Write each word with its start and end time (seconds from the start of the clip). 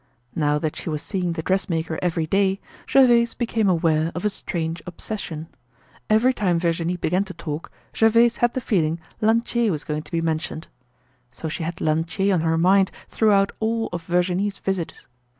Now 0.33 0.57
that 0.57 0.75
she 0.75 0.89
was 0.89 1.03
seeing 1.03 1.33
the 1.33 1.43
dressmaker 1.43 1.99
every 2.01 2.25
day 2.25 2.59
Gervaise 2.89 3.35
became 3.35 3.69
aware 3.69 4.11
of 4.15 4.25
a 4.25 4.31
strange 4.31 4.81
obsession. 4.87 5.47
Every 6.09 6.33
time 6.33 6.57
Virginie 6.59 6.97
began 6.97 7.23
to 7.25 7.35
talk 7.35 7.71
Gervaise 7.95 8.37
had 8.37 8.55
the 8.55 8.61
feeling 8.61 8.99
Lantier 9.21 9.69
was 9.69 9.83
going 9.83 10.01
to 10.01 10.11
be 10.11 10.19
mentioned. 10.19 10.67
So 11.29 11.49
she 11.49 11.61
had 11.61 11.79
Lantier 11.81 12.33
on 12.33 12.41
her 12.41 12.57
mind 12.57 12.89
throughout 13.11 13.51
all 13.59 13.89
of 13.93 14.01
Virginie's 14.05 14.57
visits. 14.57 15.05